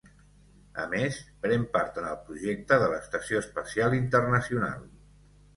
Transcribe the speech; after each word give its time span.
A 0.83 0.85
més, 0.93 1.19
pren 1.43 1.67
part 1.75 2.01
en 2.03 2.09
el 2.13 2.17
projecte 2.29 2.81
de 2.85 2.89
l'Estació 2.95 3.45
Espacial 3.45 3.97
Internacional. 4.03 4.85